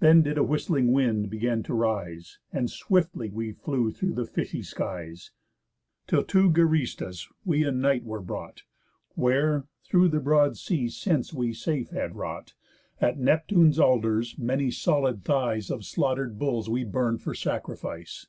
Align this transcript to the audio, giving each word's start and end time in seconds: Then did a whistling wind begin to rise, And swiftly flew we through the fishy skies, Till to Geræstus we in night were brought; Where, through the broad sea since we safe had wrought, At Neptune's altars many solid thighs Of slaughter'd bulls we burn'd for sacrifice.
Then 0.00 0.22
did 0.22 0.38
a 0.38 0.42
whistling 0.42 0.90
wind 0.90 1.30
begin 1.30 1.62
to 1.62 1.72
rise, 1.72 2.40
And 2.52 2.68
swiftly 2.68 3.28
flew 3.52 3.84
we 3.84 3.92
through 3.92 4.14
the 4.14 4.26
fishy 4.26 4.60
skies, 4.60 5.30
Till 6.08 6.24
to 6.24 6.50
Geræstus 6.50 7.28
we 7.44 7.64
in 7.64 7.80
night 7.80 8.02
were 8.02 8.20
brought; 8.20 8.64
Where, 9.14 9.66
through 9.84 10.08
the 10.08 10.18
broad 10.18 10.56
sea 10.56 10.88
since 10.88 11.32
we 11.32 11.52
safe 11.54 11.90
had 11.90 12.16
wrought, 12.16 12.54
At 13.00 13.20
Neptune's 13.20 13.78
altars 13.78 14.36
many 14.36 14.72
solid 14.72 15.22
thighs 15.24 15.70
Of 15.70 15.84
slaughter'd 15.84 16.40
bulls 16.40 16.68
we 16.68 16.82
burn'd 16.82 17.22
for 17.22 17.32
sacrifice. 17.32 18.26